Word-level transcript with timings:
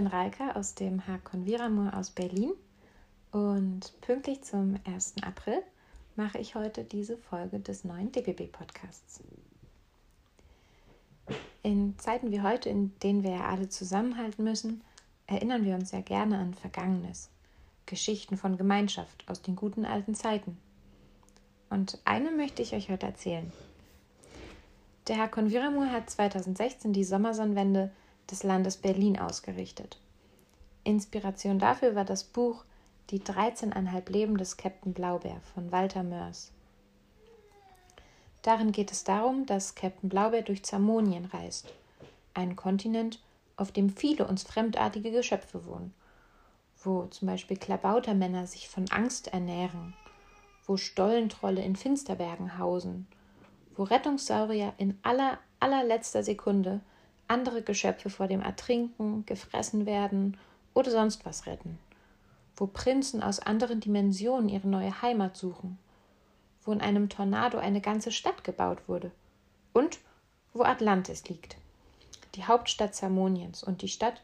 bin 0.00 0.06
Reika 0.06 0.52
aus 0.52 0.74
dem 0.74 1.06
Hakon 1.06 1.44
Viramur 1.44 1.92
aus 1.92 2.08
Berlin 2.08 2.54
und 3.32 3.92
pünktlich 4.00 4.40
zum 4.40 4.76
1. 4.86 5.16
April 5.20 5.62
mache 6.16 6.38
ich 6.38 6.54
heute 6.54 6.84
diese 6.84 7.18
Folge 7.18 7.60
des 7.60 7.84
neuen 7.84 8.10
DBB-Podcasts. 8.10 9.22
In 11.62 11.98
Zeiten 11.98 12.32
wie 12.32 12.40
heute, 12.40 12.70
in 12.70 12.98
denen 13.00 13.22
wir 13.22 13.32
ja 13.32 13.44
alle 13.44 13.68
zusammenhalten 13.68 14.42
müssen, 14.42 14.80
erinnern 15.26 15.66
wir 15.66 15.74
uns 15.74 15.90
ja 15.90 16.00
gerne 16.00 16.38
an 16.38 16.54
Vergangenes, 16.54 17.28
Geschichten 17.84 18.38
von 18.38 18.56
Gemeinschaft 18.56 19.28
aus 19.28 19.42
den 19.42 19.54
guten 19.54 19.84
alten 19.84 20.14
Zeiten. 20.14 20.56
Und 21.68 21.98
eine 22.06 22.30
möchte 22.30 22.62
ich 22.62 22.72
euch 22.72 22.88
heute 22.88 23.04
erzählen. 23.04 23.52
Der 25.08 25.18
Hakon 25.18 25.50
Viramur 25.50 25.92
hat 25.92 26.08
2016 26.08 26.94
die 26.94 27.04
Sommersonnenwende 27.04 27.90
des 28.30 28.42
Landes 28.42 28.76
Berlin 28.76 29.18
ausgerichtet. 29.18 29.98
Inspiration 30.84 31.58
dafür 31.58 31.94
war 31.94 32.04
das 32.04 32.24
Buch 32.24 32.64
Die 33.10 33.20
13,5 33.20 34.10
Leben 34.10 34.36
des 34.36 34.56
Captain 34.56 34.92
Blaubeer 34.92 35.40
von 35.54 35.72
Walter 35.72 36.02
Mörs. 36.02 36.52
Darin 38.42 38.72
geht 38.72 38.90
es 38.90 39.04
darum, 39.04 39.44
dass 39.46 39.74
Captain 39.74 40.08
Blaubeer 40.08 40.42
durch 40.42 40.62
Zamonien 40.62 41.26
reist, 41.26 41.72
einen 42.32 42.56
Kontinent, 42.56 43.20
auf 43.56 43.72
dem 43.72 43.90
viele 43.90 44.26
uns 44.26 44.44
fremdartige 44.44 45.10
Geschöpfe 45.10 45.66
wohnen, 45.66 45.92
wo 46.82 47.04
zum 47.06 47.28
Beispiel 47.28 47.58
Klabautermänner 47.58 48.46
sich 48.46 48.68
von 48.68 48.90
Angst 48.90 49.28
ernähren, 49.28 49.94
wo 50.66 50.78
Stollentrolle 50.78 51.62
in 51.62 51.76
Finsterbergen 51.76 52.58
hausen, 52.58 53.06
wo 53.76 53.82
Rettungssaurier 53.82 54.72
in 54.78 54.98
aller, 55.02 55.38
allerletzter 55.58 56.22
Sekunde 56.22 56.80
andere 57.30 57.62
Geschöpfe 57.62 58.10
vor 58.10 58.26
dem 58.26 58.42
Ertrinken, 58.42 59.24
gefressen 59.24 59.86
werden 59.86 60.36
oder 60.74 60.90
sonst 60.90 61.24
was 61.24 61.46
retten, 61.46 61.78
wo 62.56 62.66
Prinzen 62.66 63.22
aus 63.22 63.40
anderen 63.40 63.80
Dimensionen 63.80 64.48
ihre 64.48 64.68
neue 64.68 65.00
Heimat 65.00 65.36
suchen, 65.36 65.78
wo 66.64 66.72
in 66.72 66.80
einem 66.80 67.08
Tornado 67.08 67.58
eine 67.58 67.80
ganze 67.80 68.12
Stadt 68.12 68.44
gebaut 68.44 68.88
wurde. 68.88 69.12
Und 69.72 69.98
wo 70.52 70.62
Atlantis 70.62 71.28
liegt, 71.28 71.56
die 72.34 72.44
Hauptstadt 72.44 72.94
Samoniens 72.94 73.62
und 73.62 73.82
die 73.82 73.88
Stadt, 73.88 74.20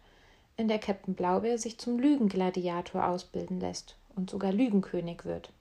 in 0.57 0.69
der 0.69 0.79
Captain 0.79 1.15
Blaubeer 1.15 1.59
sich 1.59 1.79
zum 1.79 1.99
Lügengladiator 1.99 3.07
ausbilden 3.07 3.61
lässt 3.61 3.95
und 4.17 4.31
sogar 4.31 4.53
Lügenkönig 4.53 5.25
wird. 5.25 5.53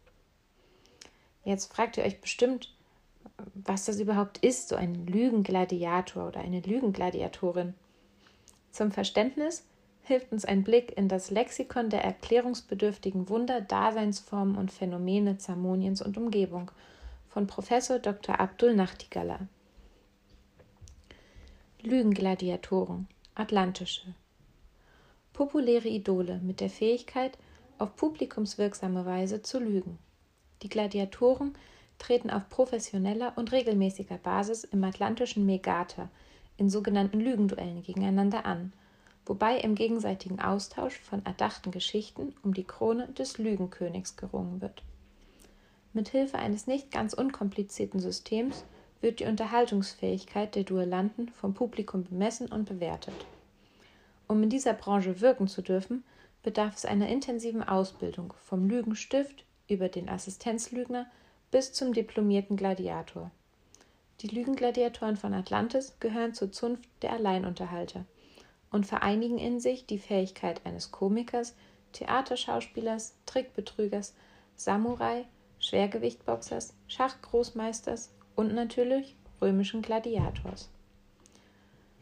Jetzt 1.43 1.71
fragt 1.71 1.97
ihr 1.97 2.03
euch 2.03 2.21
bestimmt, 2.21 2.74
was 3.53 3.85
das 3.85 3.99
überhaupt 3.99 4.37
ist, 4.39 4.69
so 4.69 4.75
ein 4.75 5.07
Lügengladiator 5.07 6.27
oder 6.27 6.39
eine 6.39 6.61
Lügengladiatorin. 6.61 7.73
Zum 8.71 8.91
Verständnis 8.91 9.65
hilft 10.03 10.31
uns 10.31 10.45
ein 10.45 10.63
Blick 10.63 10.95
in 10.97 11.07
das 11.07 11.31
Lexikon 11.31 11.89
der 11.89 12.03
erklärungsbedürftigen 12.03 13.29
Wunder, 13.29 13.61
Daseinsformen 13.61 14.55
und 14.55 14.71
Phänomene 14.71 15.37
Zamoniens 15.37 16.01
und 16.01 16.17
Umgebung 16.17 16.71
von 17.29 17.47
Professor 17.47 17.99
Dr. 17.99 18.39
Abdul 18.39 18.75
Nachtigaller. 18.75 19.39
Lügengladiatoren, 21.81 23.07
atlantische. 23.33 24.13
Populäre 25.33 25.87
Idole 25.87 26.39
mit 26.39 26.61
der 26.61 26.69
Fähigkeit, 26.69 27.37
auf 27.77 27.95
publikumswirksame 27.95 29.05
Weise 29.05 29.41
zu 29.41 29.59
lügen. 29.59 29.99
Die 30.61 30.69
Gladiatoren 30.69 31.55
treten 31.97 32.29
auf 32.29 32.49
professioneller 32.49 33.33
und 33.35 33.51
regelmäßiger 33.51 34.17
Basis 34.17 34.63
im 34.63 34.83
atlantischen 34.83 35.45
Megata 35.45 36.09
in 36.57 36.69
sogenannten 36.69 37.19
Lügenduellen 37.19 37.83
gegeneinander 37.83 38.45
an, 38.45 38.73
wobei 39.25 39.57
im 39.57 39.75
gegenseitigen 39.75 40.39
Austausch 40.39 40.99
von 40.99 41.25
erdachten 41.25 41.71
Geschichten 41.71 42.33
um 42.43 42.53
die 42.53 42.63
Krone 42.63 43.07
des 43.09 43.37
Lügenkönigs 43.37 44.15
gerungen 44.15 44.61
wird. 44.61 44.83
Mit 45.93 46.09
Hilfe 46.09 46.37
eines 46.37 46.67
nicht 46.67 46.91
ganz 46.91 47.13
unkomplizierten 47.13 47.99
Systems 47.99 48.65
wird 49.01 49.19
die 49.19 49.25
Unterhaltungsfähigkeit 49.25 50.55
der 50.55 50.63
Duellanten 50.63 51.29
vom 51.29 51.53
Publikum 51.53 52.03
bemessen 52.03 52.51
und 52.51 52.65
bewertet. 52.65 53.13
Um 54.27 54.41
in 54.43 54.49
dieser 54.49 54.73
Branche 54.73 55.21
wirken 55.21 55.47
zu 55.47 55.61
dürfen, 55.61 56.03
bedarf 56.43 56.75
es 56.75 56.85
einer 56.85 57.07
intensiven 57.07 57.63
Ausbildung 57.63 58.33
vom 58.45 58.67
Lügenstift 58.67 59.45
über 59.67 59.89
den 59.89 60.09
Assistenzlügner 60.09 61.07
bis 61.55 61.71
zum 61.71 61.93
diplomierten 61.93 62.57
Gladiator. 62.57 63.31
Die 64.19 64.27
Lügengladiatoren 64.27 65.15
von 65.15 65.33
Atlantis 65.33 65.95
gehören 66.01 66.33
zur 66.33 66.51
Zunft 66.51 66.83
der 67.01 67.13
Alleinunterhalter 67.13 68.03
und 68.71 68.85
vereinigen 68.85 69.37
in 69.37 69.61
sich 69.61 69.85
die 69.85 69.97
Fähigkeit 69.97 70.59
eines 70.65 70.91
Komikers, 70.91 71.55
Theaterschauspielers, 71.93 73.15
Trickbetrügers, 73.25 74.13
Samurai, 74.57 75.23
Schwergewichtboxers, 75.59 76.73
Schachgroßmeisters 76.89 78.11
und 78.35 78.53
natürlich 78.53 79.15
römischen 79.41 79.81
Gladiators. 79.81 80.69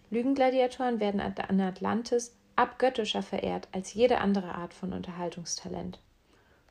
Lügengladiatoren 0.10 1.00
werden 1.00 1.22
an 1.22 1.62
Atlantis 1.62 2.36
abgöttischer 2.56 3.22
verehrt 3.22 3.68
als 3.72 3.94
jede 3.94 4.18
andere 4.18 4.56
Art 4.56 4.74
von 4.74 4.94
Unterhaltungstalent. 4.94 6.00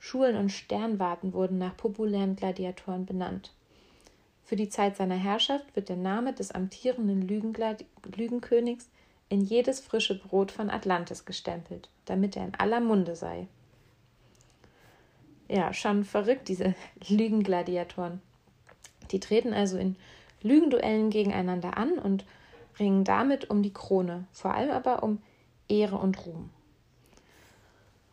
Schulen 0.04 0.34
und 0.34 0.50
Sternwarten 0.50 1.32
wurden 1.32 1.58
nach 1.58 1.76
populären 1.76 2.34
Gladiatoren 2.34 3.06
benannt. 3.06 3.52
Für 4.42 4.56
die 4.56 4.68
Zeit 4.68 4.96
seiner 4.96 5.14
Herrschaft 5.14 5.76
wird 5.76 5.88
der 5.88 5.96
Name 5.96 6.32
des 6.32 6.50
amtierenden 6.50 7.22
Lügenkönigs 7.22 8.90
in 9.28 9.42
jedes 9.42 9.78
frische 9.78 10.18
Brot 10.18 10.50
von 10.50 10.70
Atlantis 10.70 11.24
gestempelt, 11.24 11.88
damit 12.04 12.36
er 12.36 12.46
in 12.46 12.54
aller 12.56 12.80
Munde 12.80 13.14
sei. 13.14 13.46
Ja, 15.48 15.72
schon 15.72 16.02
verrückt, 16.02 16.48
diese 16.48 16.74
Lügengladiatoren. 17.08 18.20
Die 19.12 19.20
treten 19.20 19.54
also 19.54 19.78
in 19.78 19.94
Lügenduellen 20.42 21.10
gegeneinander 21.10 21.76
an 21.76 22.00
und 22.00 22.24
ringen 22.80 23.04
damit 23.04 23.50
um 23.50 23.62
die 23.62 23.72
Krone, 23.72 24.24
vor 24.32 24.52
allem 24.52 24.72
aber 24.72 25.04
um 25.04 25.22
Ehre 25.68 25.98
und 25.98 26.26
Ruhm. 26.26 26.50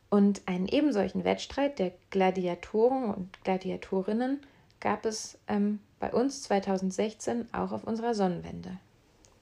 Und 0.09 0.41
einen 0.47 0.67
ebensolchen 0.67 1.23
Wettstreit 1.23 1.77
der 1.77 1.91
Gladiatoren 2.09 3.13
und 3.13 3.43
Gladiatorinnen 3.43 4.41
gab 4.79 5.05
es 5.05 5.37
ähm, 5.47 5.79
bei 5.99 6.11
uns 6.11 6.43
2016 6.43 7.47
auch 7.53 7.71
auf 7.71 7.83
unserer 7.83 8.15
Sonnenwende. 8.15 8.77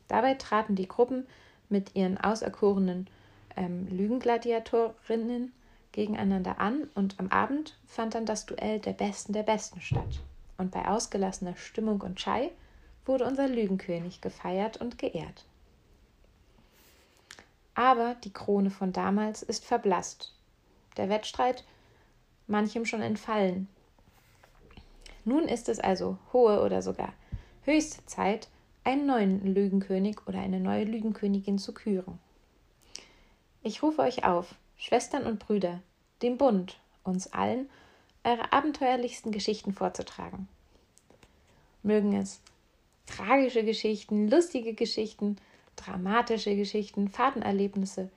Dabei 0.10 0.34
traten 0.34 0.76
die 0.76 0.88
Gruppen 0.88 1.26
mit 1.70 1.96
ihren 1.96 2.18
auserkorenen 2.18 3.08
ähm, 3.56 3.88
Lügengladiatorinnen 3.90 5.54
gegeneinander 5.94 6.60
an 6.60 6.90
und 6.96 7.20
am 7.20 7.30
Abend 7.30 7.78
fand 7.86 8.16
dann 8.16 8.26
das 8.26 8.46
Duell 8.46 8.80
der 8.80 8.94
Besten 8.94 9.34
der 9.34 9.44
Besten 9.44 9.80
statt. 9.82 10.22
Und 10.58 10.72
bei 10.72 10.88
ausgelassener 10.88 11.56
Stimmung 11.56 12.02
und 12.02 12.18
Chai 12.18 12.52
wurde 13.06 13.26
unser 13.26 13.48
Lügenkönig 13.48 14.22
gefeiert 14.22 14.78
und 14.78 14.98
geehrt. 14.98 15.46
Aber 17.74 18.16
die 18.24 18.34
Krone 18.34 18.70
von 18.70 18.92
damals 18.92 19.44
ist 19.44 19.64
verblasst 19.64 20.37
der 20.98 21.10
Wettstreit 21.10 21.64
manchem 22.48 22.86
schon 22.86 23.02
entfallen. 23.02 23.68
Nun 25.26 25.48
ist 25.48 25.70
es 25.70 25.80
also 25.80 26.18
hohe 26.32 26.62
oder 26.62 26.82
sogar 26.82 27.14
höchste 27.64 28.06
Zeit, 28.06 28.48
einen 28.84 29.06
neuen 29.06 29.54
Lügenkönig 29.54 30.26
oder 30.28 30.40
eine 30.40 30.62
neue 30.62 30.86
Lügenkönigin 30.86 31.60
zu 31.60 31.74
küren. 31.74 32.20
Ich 33.62 33.84
rufe 33.84 34.02
euch 34.02 34.24
auf, 34.24 34.56
Schwestern 34.78 35.26
und 35.26 35.40
Brüder, 35.40 35.82
dem 36.22 36.38
Bund, 36.38 36.80
uns 37.04 37.34
allen, 37.34 37.70
eure 38.24 38.54
abenteuerlichsten 38.54 39.34
Geschichten 39.34 39.74
vorzutragen. 39.74 40.48
Mögen 41.84 42.14
es 42.14 42.40
tragische 43.06 43.64
Geschichten, 43.64 44.30
lustige 44.30 44.74
Geschichten, 44.74 45.38
dramatische 45.76 46.56
Geschichten, 46.56 47.10
Fahrtenerlebnisse, 47.10 48.10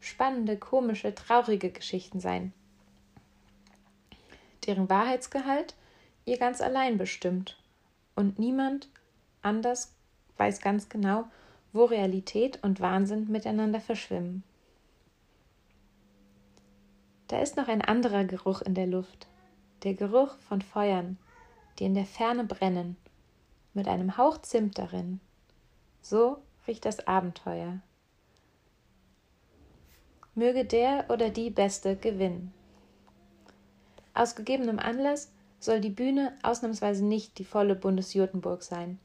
spannende, 0.00 0.56
komische, 0.56 1.14
traurige 1.14 1.70
Geschichten 1.70 2.20
sein, 2.20 2.52
deren 4.66 4.88
Wahrheitsgehalt 4.88 5.74
ihr 6.24 6.38
ganz 6.38 6.60
allein 6.60 6.98
bestimmt 6.98 7.56
und 8.14 8.38
niemand 8.38 8.88
anders 9.42 9.94
weiß 10.36 10.60
ganz 10.60 10.88
genau, 10.88 11.24
wo 11.72 11.84
Realität 11.84 12.62
und 12.62 12.80
Wahnsinn 12.80 13.30
miteinander 13.30 13.80
verschwimmen. 13.80 14.42
Da 17.28 17.40
ist 17.40 17.56
noch 17.56 17.68
ein 17.68 17.82
anderer 17.82 18.24
Geruch 18.24 18.60
in 18.62 18.74
der 18.74 18.86
Luft, 18.86 19.28
der 19.84 19.94
Geruch 19.94 20.36
von 20.48 20.62
Feuern, 20.62 21.16
die 21.78 21.84
in 21.84 21.94
der 21.94 22.06
Ferne 22.06 22.44
brennen, 22.44 22.96
mit 23.72 23.86
einem 23.86 24.16
Hauch 24.16 24.38
Zimt 24.38 24.78
darin. 24.78 25.20
So 26.02 26.42
riecht 26.66 26.84
das 26.84 27.06
Abenteuer 27.06 27.80
möge 30.34 30.64
der 30.64 31.06
oder 31.08 31.30
die 31.30 31.50
Beste 31.50 31.96
gewinnen. 31.96 32.52
Aus 34.14 34.34
gegebenem 34.34 34.78
Anlass 34.78 35.30
soll 35.60 35.80
die 35.80 35.90
Bühne 35.90 36.36
ausnahmsweise 36.42 37.04
nicht 37.04 37.38
die 37.38 37.44
volle 37.44 37.74
Bundesjurtenburg 37.74 38.62
sein, 38.62 38.98